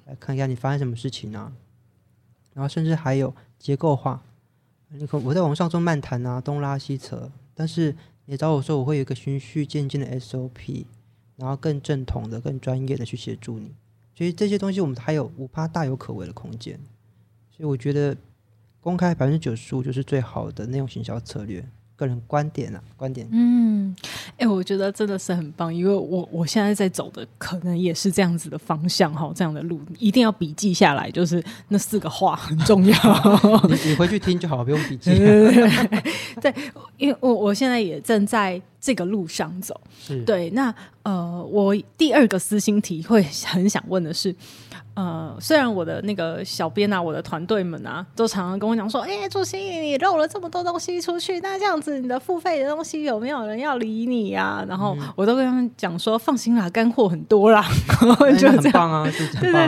[0.07, 1.53] 来看一下你发生什么事情啊。
[2.53, 4.21] 然后甚至还有结构化，
[4.89, 10.83] 你可我在网上做漫谈啊，东拉西扯，但是你找我说，我会有一个循序渐进的 SOP，
[11.37, 13.73] 然后更正统的、更专业的去协助你。
[14.13, 16.77] 所以这些东西我们还有五趴大有可为的空间。
[17.61, 18.17] 所以我觉得
[18.79, 21.63] 公开百分之九十五就是最好的内容行销策略。
[21.95, 23.27] 个人观点啊，观点。
[23.31, 23.95] 嗯，
[24.29, 32.97] 哎、欸，我觉得真的是很棒，因为我我现在在走的可能也是这样子的方向哈，这样的路一定要笔记下来，就是那四个话很重要。
[33.69, 35.11] 你你回去听就好，不用笔记。
[36.41, 36.51] 对，
[36.97, 39.79] 因为我我现在也正在这个路上走。
[39.99, 44.35] 是对，那呃，我第二个私心体会很想问的是。
[45.01, 54.65] 呃，虽然我的那个小编啊，我的团队们啊，都常常跟我讲说，哎、欸，朱心怡，你漏了这么多东西出去，那这样子你的付费的东西有没有人要理你呀、啊？
[54.69, 57.65] 然后我都跟他们讲说，放心啦，干货很多啦，
[58.37, 59.09] 就这样、欸、
[59.39, 59.67] 很棒啊，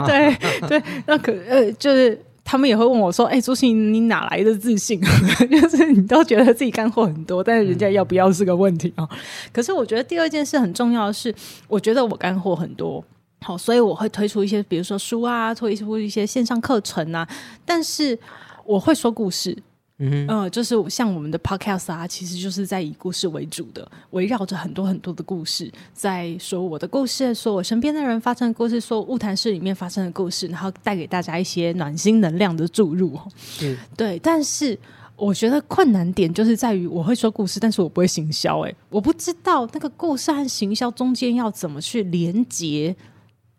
[0.60, 5.00] 对对，那可呃，就是他们也会问我说，哎、欸，朱芯仪，你哪来的自信？
[5.50, 9.08] 就是你都觉得自己干货很多，但是人家要不要是个问题啊？
[9.10, 9.18] 嗯、
[9.52, 11.34] 可是我觉得第二件事很重要的是，
[11.66, 13.02] 我觉得我干货很多。
[13.44, 17.28] 好，所以我会推出一些，比如说书啊，推出一些线上课程啊。
[17.66, 18.18] 但是
[18.64, 19.54] 我会说故事，
[19.98, 33.18] 嗯就是像我们的 podcast 啊，其实就是在以故事为主的，围绕着很多很多的故事，在说我的故事，说我身边的人发生的故事，说物谈室里面发生的故事，然后带给大家一些暖心能量的注入。
[33.62, 34.18] 嗯， 对。
[34.20, 34.78] 但是
[35.16, 38.60] 我觉得困难点就是在于我会说故事，但是我不会行销。
[38.60, 42.96] 哎，我不知道那个故事和行销中间要怎么去连接，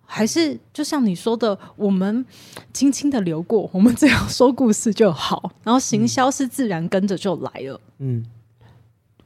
[0.05, 2.25] 还是就像你说的，我们
[2.71, 7.79] 轻轻的流过， 我们只要说故事就好，然后行销是自然跟着就来了。
[7.99, 8.25] 嗯，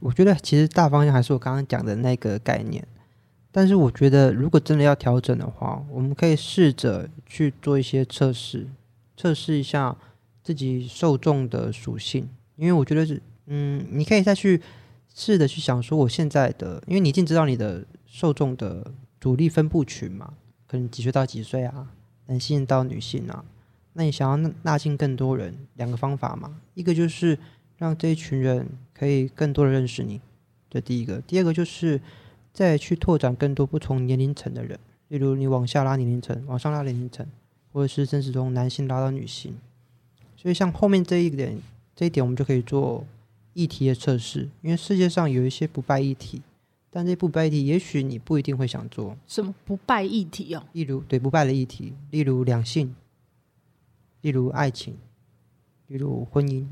[0.00, 2.86] 我觉得其实大方向还是我刚刚讲的那个概念，
[3.52, 8.66] 但是我觉得如果真的要调整的话，我们可以试着去做一些测试，
[9.16, 9.96] 测试一下。
[10.42, 14.60] 自己受众的属性，因为我觉得是，嗯，你可以再去
[15.14, 18.90] 试着去想说，我现在的，因为你已经知道你的受众的
[19.20, 20.32] 主力分布群嘛，
[20.70, 21.90] 可能几岁到几岁啊，
[22.26, 23.44] 男性到女性啊，
[23.94, 27.36] 那你想要纳进更多人，两个方法嘛，一个就是
[27.76, 30.20] 让这一群人可以更多的认识你，
[30.70, 32.00] 这第一个，第二个就是
[32.52, 34.78] 再去拓展更多不同年龄层的人，
[35.08, 37.26] 例如你往下拉年龄层，往上拉年龄层，
[37.72, 39.52] 或者是甚至从男性拉到女性。
[40.36, 41.58] 所以，像后面这一点，
[41.96, 43.04] 这一点我们就可以做
[43.54, 44.48] 议题的测试。
[44.62, 46.40] 因为世界上有一些不败议题，
[46.90, 49.16] 但这不败议题，也许你不一定会想做。
[49.26, 50.66] 什么不败议题哦？
[50.72, 52.94] 例如，对不败的议题，例如两性，
[54.22, 54.96] 例如爱情，
[55.86, 56.66] 例如婚姻，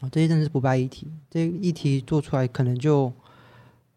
[0.00, 1.08] 啊，这些真的是不败议题。
[1.28, 3.12] 这些议题做出来，可能就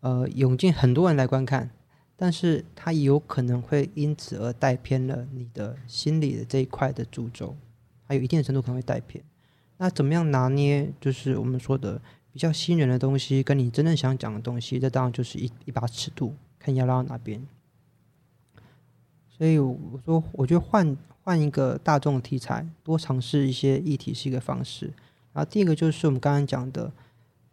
[0.02, 1.70] 呃涌进很多人来观看，
[2.17, 7.56] 但是它有可能会因此而带偏了你的心理的这一块的主轴。
[8.04, 9.24] 还有一定的程度可能会带偏，
[9.78, 10.91] 那怎么样拿捏？
[11.00, 12.02] 就是我们说的
[12.34, 17.46] 比较吸引人的东西，跟你真正想讲的东西，这当然就是一一把尺度，看你要拉到哪边。
[19.30, 24.86] 所以我说，我觉得换换一个大众的题材，多尝试一些议题是一个方式。
[25.34, 26.91] 然后第一个就是我们刚刚讲的，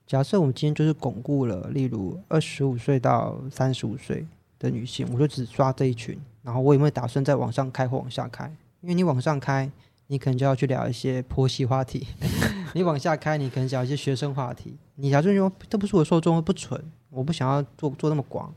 [0.07, 4.27] 假设我们今天就是巩固了，例如二十五岁到三十五岁
[4.59, 8.47] 的女性，我就只抓这一群，然后我有没有打算再往上开或往下开？
[8.81, 9.71] 因为你往上开。
[10.11, 12.07] 你可能就要去聊一些婆媳话题，
[12.75, 14.77] 你往下开，你可能讲一些学生话题。
[14.97, 18.53] 你假设说这不是我受众不纯，我不想要做做那么广，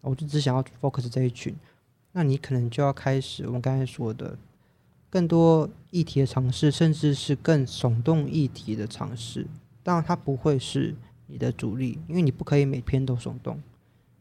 [0.00, 1.54] 我就只想要 focus 这一群。
[2.12, 4.38] 那你可能就要开始我们刚才说的
[5.10, 9.46] 更多议题的尝试，甚至是更耸动议题的尝试。
[9.82, 10.94] 当然，它不会是
[11.26, 13.60] 你的主力，因为你不可以每篇都耸动。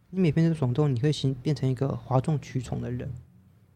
[0.10, 3.10] 你每篇都耸动，你会形变成一个哗众取宠的人。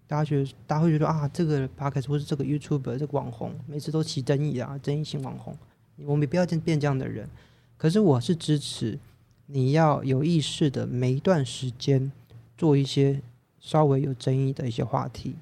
[0.09, 5.55] 大家觉得，大家会觉得啊，这个 podcast 或是这个 YouTube 这个网红，每次都起争议啊，争议性网红，
[5.97, 7.29] 我们不要变这样的人。
[7.77, 8.97] 可是我是支持
[9.45, 12.11] 你要有意识的每一段时间
[12.57, 13.21] 做一些
[13.59, 15.35] 稍微有争议的一些话题。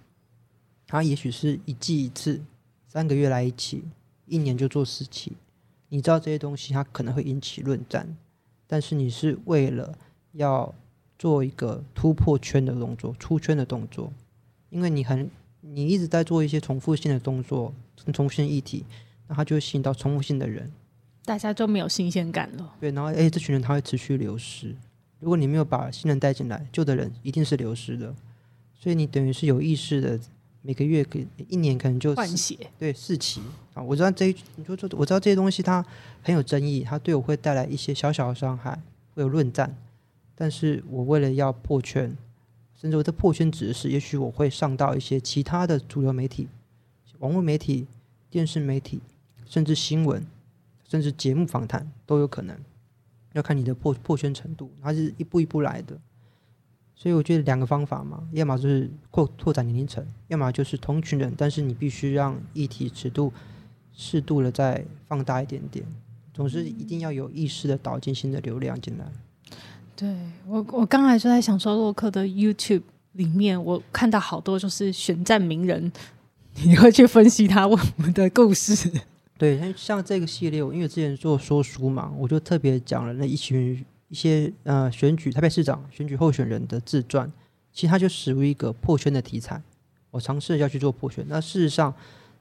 [0.86, 2.42] 它也许是一季一次，
[2.90, 3.86] 三个月来一期，
[4.26, 5.32] 一年就做四期。
[5.88, 8.18] 你知道这些东西它可能会引起论战，
[8.68, 9.98] 但是你是为了
[10.34, 10.76] 要
[11.18, 14.12] 做一个突破圈的动作，出圈的动作。
[14.70, 15.30] 因为你很，
[15.62, 17.74] 你一直在做一些重复性的动作，
[18.14, 18.84] 重复性议题，
[19.28, 20.72] 那它就会吸引到重复性的人，
[21.26, 22.74] 大家就没有新鲜感了。
[22.80, 24.76] 对，然后哎，这群人他会持续流失。
[25.20, 28.14] 如果你没有把新人带进来，旧的人一定是流失的。
[28.80, 30.20] 所以你等于是有意识的，
[30.62, 33.42] 每个月可以一年可能就换血，对，四期
[33.74, 33.82] 啊。
[33.82, 35.84] 我知道这一，你说说，我知道这些东西它
[36.22, 38.80] 很有争议，它对我会带来一些小小的伤害，
[39.16, 39.76] 会有论战。
[40.36, 42.16] 但是我为了要破圈。
[42.80, 46.48] 甚至我的破圈指的是，也许我会上到一些其他的主流媒体、
[47.18, 47.88] 网络媒体、
[48.30, 49.02] 电视媒体，
[49.48, 50.24] 甚至新闻，
[50.88, 52.56] 甚至节目访谈都有可能，
[53.34, 56.00] 要看你的破破圈程度，它是一步一步来的。
[56.96, 63.34] 所以我觉得两个方法嘛，要么就是扩拓展年龄层，要么就是同群人，但是你必须让议题尺度
[63.92, 65.86] 适度的再放大一点点，
[66.34, 69.12] 总是一定要有意识的导进新的流量进来。
[70.00, 72.84] 对我，我刚才就在想说，洛克的 YouTube
[73.14, 75.92] 里面，我看到好多就是选战名人，
[76.64, 78.92] 你会去分析他我们的故事。
[79.40, 87.28] 对，像这个系列，我因为之前做说书嘛，我就特别讲了那一群一些呃选举台北市长选举候选人的自传，
[87.74, 89.60] 其实他就属于一个破圈的题材。
[90.12, 91.92] 我尝试要去做破圈，那事实上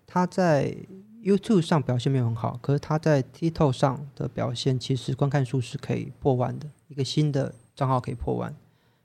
[0.07, 0.77] 他在
[1.25, 6.67] YouTube 上表现没有很好，可是他在 TikTok 上的表现，其实观看数是可以破万的。
[6.89, 8.55] 一个新的账号可以破万，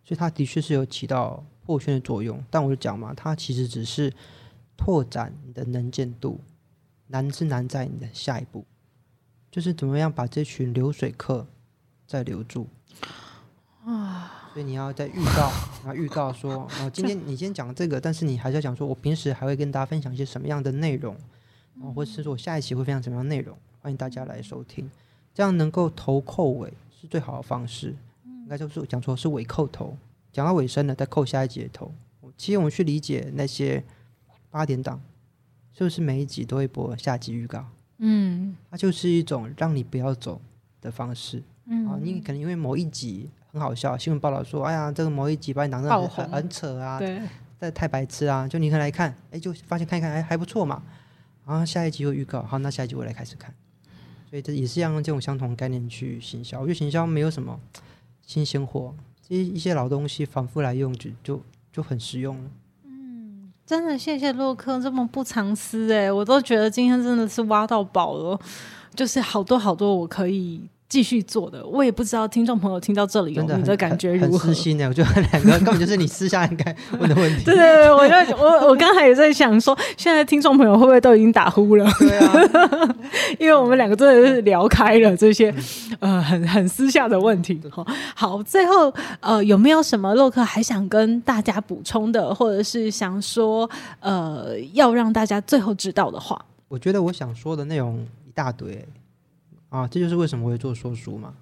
[0.04, 2.44] 所以它的确是有起到破圈的作用。
[2.50, 4.14] 但我就讲嘛，它其实只是
[4.78, 6.40] 拓展你的能见度，
[7.08, 8.66] 难是难在你的下一步，
[9.50, 11.48] 就是怎么样把这群流水客
[12.06, 12.68] 再留住
[13.86, 14.38] 啊。
[14.54, 15.50] 所以你要在预告，
[15.82, 21.16] 然后预告说，啊，今天你先讲这个，但是你还是要讲说，我平时还会跟大家分享一些什么样的内容，
[21.82, 24.92] 啊，或者是说我下一期会分享什么样内容，欢迎大家来收听，
[25.34, 26.74] 这样能够头扣尾。
[27.02, 27.96] 是最好的方式，
[28.26, 29.98] 应该就是讲错是尾扣头，
[30.32, 31.92] 讲到尾声了再扣下一集的头。
[32.38, 33.84] 其实我们去理解那些
[34.52, 35.02] 八点档，
[35.74, 37.66] 是不是每一集都会播下集预告？
[37.98, 40.40] 嗯，它就是一种让你不要走
[40.80, 41.42] 的方式。
[41.66, 47.22] 嗯，啊，你可能因为某一集很好笑，新闻报道说，哎呀，这个某一集把你当成很很扯啊，对，
[47.60, 50.84] 这太白痴啊，就你可以来看，哎，就发现看一看，哎还不错嘛。
[51.46, 53.54] 然后下一集有预告，好，那下一集我来开始看。
[54.32, 56.62] 所以这也是用这种相同概念去行销。
[56.62, 57.60] 我觉得行销没有什么
[58.26, 58.96] 新鲜货，
[59.28, 61.42] 这一些老东西反复来用就就
[61.74, 62.50] 就很实用了。
[62.86, 68.40] 嗯，真的谢谢洛克这么不藏私哎，我都觉得今天真的是挖到宝了，
[68.96, 70.62] 就是好多好多我可以。
[70.92, 74.38] 继续做的，我也不知道听众朋友听到这里有你的感觉如何？
[74.38, 77.46] 很私心的，我觉得 两个根本就是你私下应该问的问题。
[77.46, 81.90] 对对对，我就我我刚才也在想说，现在听众朋友会不会都已经打呼了？
[81.98, 82.96] 对啊，
[83.40, 85.56] 因为我们两个真的是聊开了这些
[86.00, 87.58] 呃很很私下的问题。
[87.72, 93.70] 好，好，最后呃有没有什么洛克还想跟大家补充的，或者是想说
[94.02, 96.44] 呃要让大家最后知道的话？
[96.68, 98.86] 我觉得我想说的内容一大堆。
[99.72, 101.38] 啊，这就是为什么我会做说书嘛。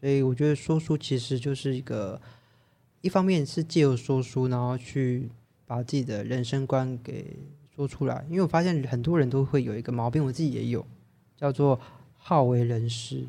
[0.00, 2.20] 所以我觉得说书其实就是一个，
[3.00, 5.30] 一方面是借由说书，然后去
[5.66, 7.36] 把自己的人生观给
[7.72, 8.26] 说出来。
[8.28, 10.84] 因为我发现很多人都会有一个毛病，我自己也有，
[11.36, 11.78] 叫做
[12.16, 13.24] 好为人师，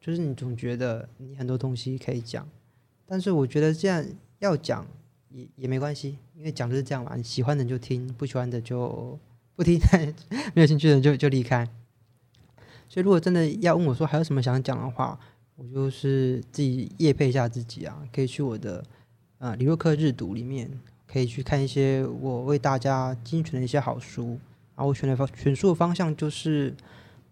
[0.00, 2.48] 就是你总觉得你很多东西可以讲，
[3.04, 4.02] 但是我觉得这样
[4.38, 4.86] 要讲
[5.28, 9.18] 也也没关系，因为讲就是这样嘛，你喜欢的就听，不喜欢的就
[9.54, 9.78] 不听，
[10.54, 11.68] 没有兴趣的就就离开。
[12.88, 15.18] 所以，如果真的要问我说还有什么想讲的话，
[15.56, 18.78] 我就是自己业配一下自己啊，可以去我的
[19.38, 20.70] 啊、呃、李洛克日读里面，
[21.06, 24.38] 可以去看一些我为大家精选的一些好书。
[24.74, 26.74] 然后我选的方选书的方向就是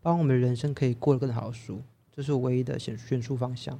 [0.00, 1.80] 帮我们的人生可以过得更好的书，
[2.10, 3.78] 这是我唯一的选选书方向。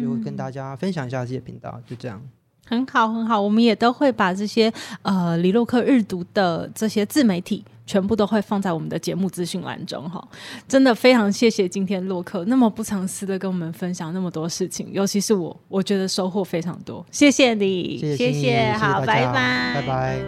[0.00, 2.22] 就会跟大家分享一下这些频道，就这样。
[2.66, 10.26] 很好，很好，我们也都会把这些呃李洛克日读的这些自媒体全部都会放在我们的节目资讯栏中哈。
[10.66, 17.04] 真的非常谢谢今天洛克那么不藏私的跟我们分享那么多事情，尤其是我，我觉得收获非常多。
[17.10, 20.18] 谢谢你，谢谢，谢谢好，拜拜，拜拜。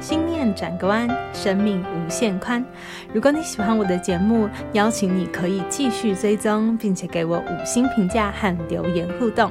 [0.00, 2.64] 心念转个弯，生命无限宽。
[3.12, 9.50] 如果你喜欢我的节目，邀请你可以继续追踪，并且给我五星评价和留言互动。